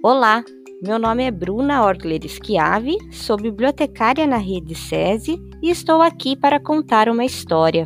[0.00, 0.44] Olá,
[0.80, 6.60] meu nome é Bruna Orgler Schiavi, sou bibliotecária na rede SESI e estou aqui para
[6.60, 7.84] contar uma história.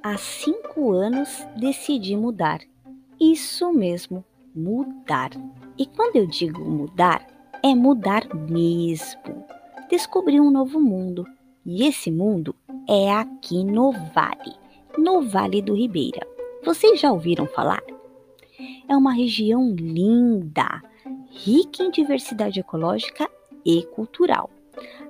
[0.00, 2.60] Há cinco anos decidi mudar.
[3.20, 4.24] Isso mesmo,
[4.54, 5.30] mudar.
[5.76, 7.26] E quando eu digo mudar,
[7.60, 9.44] é mudar mesmo.
[9.90, 11.24] Descobrir um novo mundo.
[11.70, 12.54] E esse mundo
[12.88, 14.56] é aqui no Vale,
[14.96, 16.26] no Vale do Ribeira.
[16.64, 17.82] Vocês já ouviram falar?
[18.88, 20.82] É uma região linda,
[21.30, 23.28] rica em diversidade ecológica
[23.66, 24.48] e cultural.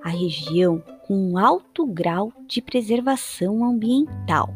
[0.02, 4.52] A região com alto grau de preservação ambiental.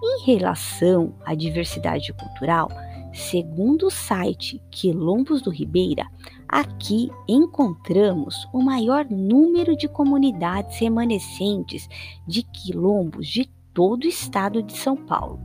[0.00, 2.68] Em relação à diversidade cultural,
[3.16, 6.06] segundo o site Quilombos do Ribeira,
[6.46, 11.88] aqui encontramos o maior número de comunidades remanescentes
[12.26, 15.40] de quilombos de todo o estado de São Paulo.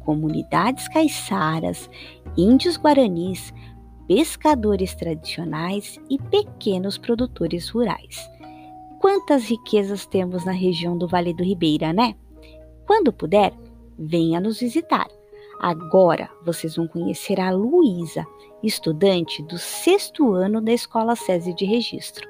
[0.00, 1.90] Comunidades caiçaras,
[2.36, 3.52] índios guaranis,
[4.06, 8.30] pescadores tradicionais e pequenos produtores rurais.
[9.00, 12.14] Quantas riquezas temos na região do Vale do Ribeira, né?
[12.86, 13.52] Quando puder,
[13.98, 15.08] venha nos visitar.
[15.60, 18.26] Agora vocês vão conhecer a Luísa,
[18.62, 22.28] estudante do sexto ano da Escola SESI de Registro.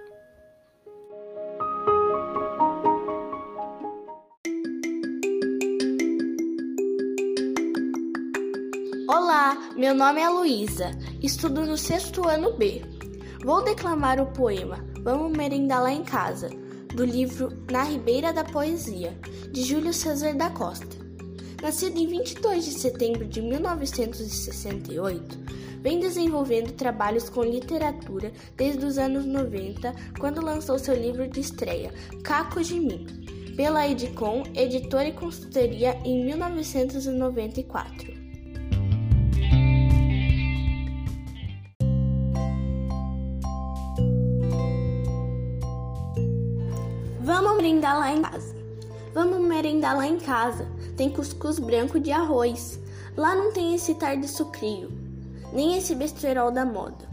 [9.09, 12.83] Olá, meu nome é Luísa, estudo no sexto ano B.
[13.45, 16.49] Vou declamar o poema Vamos Merendar Lá em Casa,
[16.95, 19.19] do livro Na Ribeira da Poesia,
[19.51, 20.96] de Júlio César da Costa.
[21.63, 25.39] Nascido em 22 de setembro de 1968,
[25.81, 31.93] vem desenvolvendo trabalhos com literatura desde os anos 90, quando lançou seu livro de estreia,
[32.23, 33.07] Caco de Mim,
[33.57, 38.15] pela Edicom, editora e consultoria em 1994.
[47.21, 48.55] Vamos brindar lá em casa.
[49.13, 50.76] Vamos merendar lá em casa.
[50.97, 52.81] Tem cuscuz branco de arroz.
[53.17, 54.91] Lá não tem esse tarde sucrio,
[55.53, 57.09] nem esse besterol da moda.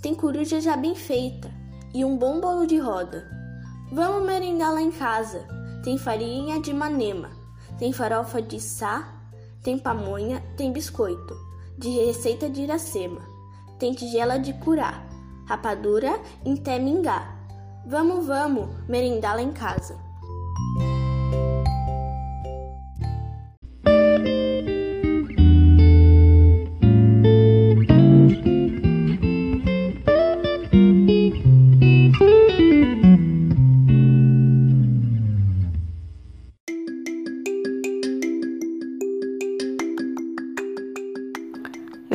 [0.00, 1.50] Tem coruja já bem feita
[1.94, 3.26] e um bom bolo de roda.
[3.90, 5.46] Vamos merendar lá em casa.
[5.82, 7.30] Tem farinha de manema,
[7.78, 9.14] tem farofa de sá,
[9.62, 11.36] tem pamonha, tem biscoito,
[11.78, 13.20] de receita de Iracema.
[13.78, 15.02] Tem tigela de curá,
[15.46, 17.34] rapadura em temingá.
[17.86, 20.03] Vamos, vamos, merendar lá em casa.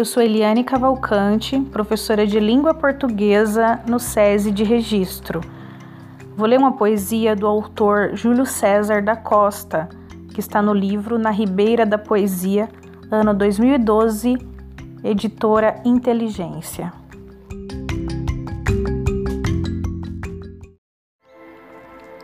[0.09, 5.39] Sou Eliane Cavalcante, professora de língua portuguesa no SESI de Registro.
[6.35, 9.87] Vou ler uma poesia do autor Júlio César da Costa,
[10.33, 12.67] que está no livro Na Ribeira da Poesia,
[13.11, 14.35] ano 2012,
[15.03, 16.91] editora Inteligência.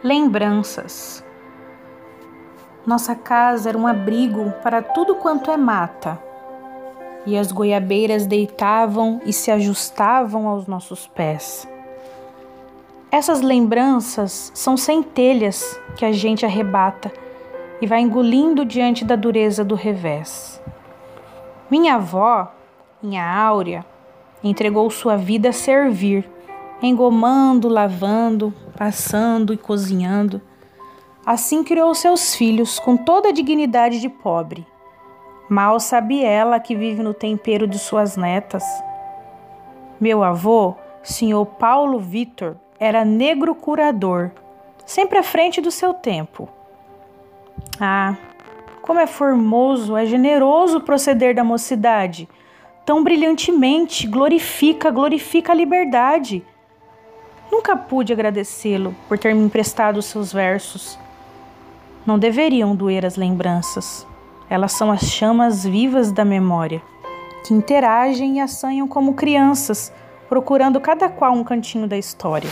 [0.04, 1.24] Lembranças.
[2.84, 6.20] Nossa casa era um abrigo para tudo quanto é mata
[7.26, 11.68] e as goiabeiras deitavam e se ajustavam aos nossos pés.
[13.12, 17.12] Essas lembranças são centelhas que a gente arrebata
[17.82, 20.62] e vai engolindo diante da dureza do revés.
[21.70, 22.52] Minha avó,
[23.02, 23.86] minha Áurea,
[24.44, 26.30] entregou sua vida a servir,
[26.82, 30.42] engomando, lavando, passando e cozinhando.
[31.26, 34.66] Assim criou seus filhos com toda a dignidade de pobre
[35.48, 38.64] Mal sabe ela que vive no tempero de suas netas.
[40.00, 44.32] Meu avô, senhor Paulo Vitor, era negro curador,
[44.86, 46.50] sempre à frente do seu tempo.
[47.80, 48.16] Ah,
[48.82, 52.28] como é formoso, é generoso o proceder da mocidade.
[52.86, 56.44] Tão brilhantemente glorifica, glorifica a liberdade.
[57.52, 61.00] Nunca pude agradecê-lo por ter me emprestado seus versos.
[62.06, 64.06] Não deveriam doer as lembranças.
[64.56, 66.82] Elas são as chamas vivas da memória,
[67.46, 69.92] que interagem e assanham como crianças,
[70.30, 72.50] procurando cada qual um cantinho da história.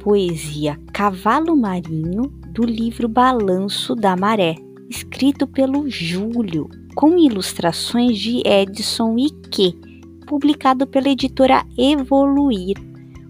[0.00, 4.56] Poesia Cavalo Marinho do livro Balanço da Maré,
[4.88, 9.78] escrito pelo Júlio, com ilustrações de Edson Ike,
[10.26, 12.76] publicado pela editora Evoluir.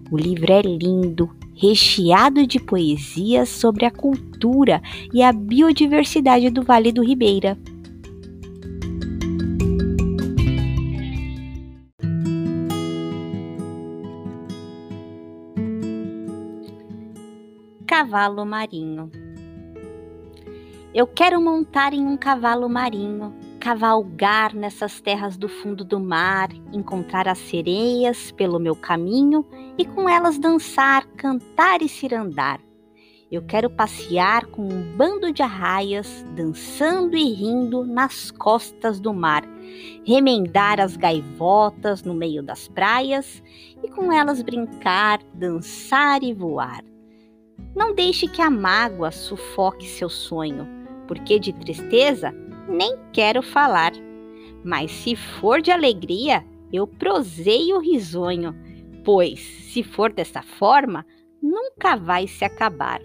[0.09, 4.81] O livro é lindo, recheado de poesias sobre a cultura
[5.13, 7.57] e a biodiversidade do Vale do Ribeira.
[17.91, 19.11] Cavalo marinho.
[20.93, 27.27] Eu quero montar em um cavalo marinho, cavalgar nessas terras do fundo do mar, encontrar
[27.27, 29.45] as sereias pelo meu caminho
[29.77, 32.61] e com elas dançar, cantar e cirandar.
[33.29, 39.43] Eu quero passear com um bando de arraias, dançando e rindo nas costas do mar,
[40.05, 43.43] remendar as gaivotas no meio das praias
[43.83, 46.89] e com elas brincar, dançar e voar.
[47.75, 50.67] Não deixe que a mágoa sufoque seu sonho,
[51.07, 52.33] porque de tristeza
[52.67, 53.93] nem quero falar.
[54.63, 58.53] Mas se for de alegria, eu proseio risonho,
[59.05, 61.05] pois, se for dessa forma,
[61.41, 63.01] nunca vai se acabar.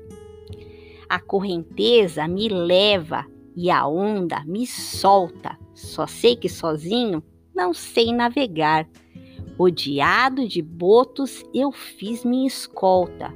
[1.09, 3.25] A correnteza me leva
[3.55, 5.57] e a onda me solta.
[5.75, 7.23] Só sei que sozinho
[7.55, 8.89] não sei navegar.
[9.57, 13.33] Odiado de botos, eu fiz minha escolta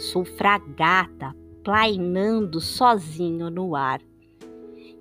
[0.00, 4.00] Sou fragata, plainando sozinho no ar.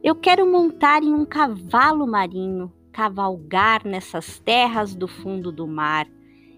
[0.04, 6.06] Eu quero montar em um cavalo marinho, cavalgar nessas terras do fundo do mar,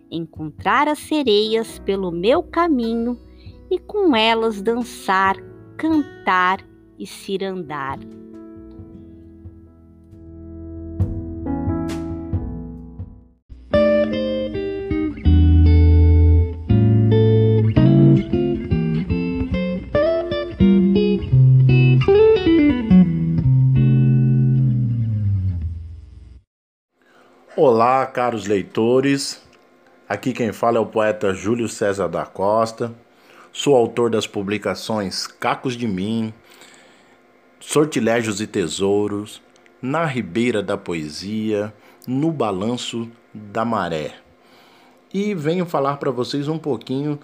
[0.10, 3.16] encontrar as sereias pelo meu caminho
[3.70, 5.36] e com elas dançar,
[5.78, 6.66] cantar
[6.98, 8.00] e cirandar.
[27.82, 29.42] Olá, caros leitores.
[30.08, 32.94] Aqui quem fala é o poeta Júlio César da Costa.
[33.52, 36.32] Sou autor das publicações Cacos de Mim,
[37.60, 39.42] Sortilégios e Tesouros,
[39.82, 41.74] Na Ribeira da Poesia,
[42.06, 44.14] No Balanço da Maré.
[45.12, 47.20] E venho falar para vocês um pouquinho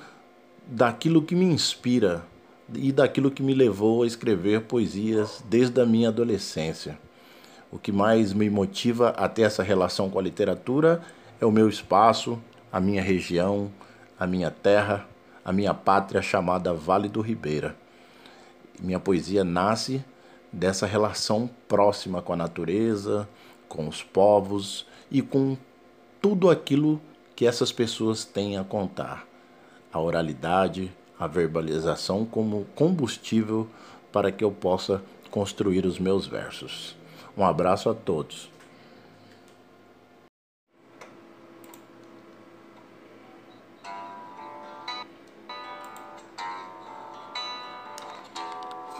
[0.65, 2.25] daquilo que me inspira
[2.74, 6.98] e daquilo que me levou a escrever poesias desde a minha adolescência.
[7.77, 11.00] O que mais me motiva a ter essa relação com a literatura
[11.39, 12.41] é o meu espaço,
[12.74, 13.71] a minha região,
[14.19, 15.07] a minha terra,
[15.45, 17.75] a minha pátria chamada Vale do Ribeira.
[18.81, 20.03] Minha poesia nasce
[20.51, 23.29] dessa relação próxima com a natureza,
[23.69, 25.56] com os povos e com
[26.19, 27.00] tudo aquilo
[27.35, 29.27] que essas pessoas têm a contar.
[29.94, 33.68] A oralidade, a verbalização como combustível
[34.12, 35.00] para que eu possa
[35.30, 36.97] construir os meus versos.
[37.38, 38.50] Um abraço a todos.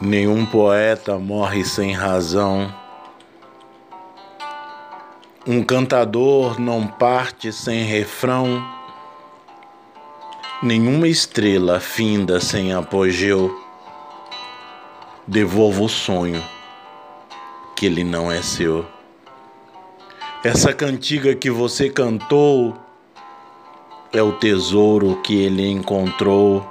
[0.00, 2.72] Nenhum poeta morre sem razão.
[5.44, 8.64] Um cantador não parte sem refrão.
[10.62, 13.50] Nenhuma estrela finda sem apogeu.
[15.26, 16.57] Devolvo o sonho
[17.78, 18.84] que ele não é seu.
[20.42, 22.76] Essa cantiga que você cantou
[24.12, 26.68] é o tesouro que ele encontrou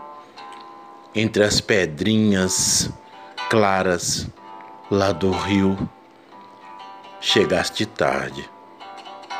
[1.15, 2.91] entre as pedrinhas
[3.49, 4.27] claras
[4.91, 5.77] lá do rio.
[7.21, 8.49] Chegaste tarde,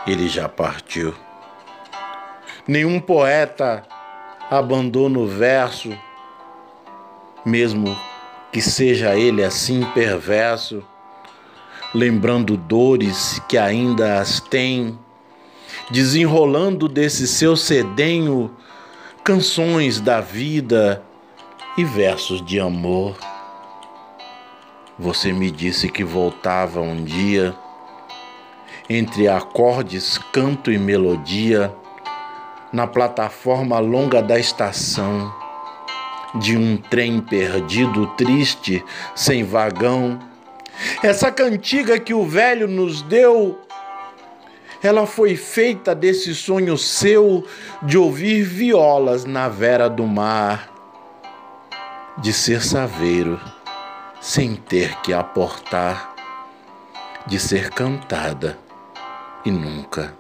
[0.08, 1.14] ele já partiu.
[2.66, 3.86] Nenhum poeta
[4.50, 5.90] abandona o verso,
[7.46, 7.94] mesmo
[8.54, 10.82] que seja ele assim perverso
[11.94, 14.98] lembrando dores que ainda as tem,
[15.90, 18.52] desenrolando desse seu sedenho
[19.24, 21.04] canções da vida
[21.78, 23.16] e versos de amor.
[25.00, 27.56] Você me disse que voltava um dia,
[28.90, 31.74] entre acordes, canto e melodia,
[32.74, 35.34] na plataforma longa da estação,
[36.36, 38.84] de um trem perdido, triste,
[39.16, 40.20] sem vagão
[41.04, 43.60] essa cantiga que o velho nos deu,
[44.82, 47.46] ela foi feita desse sonho seu
[47.82, 50.70] de ouvir violas na vera do mar,
[52.20, 53.40] de ser saveiro
[54.20, 56.16] sem ter que aportar,
[57.26, 58.58] de ser cantada
[59.46, 60.14] e nunca,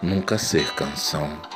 [0.00, 1.51] nunca ser canção.